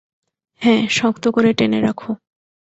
[0.61, 2.11] হ্যাঁ, শক্ত করে টেনে রাখো।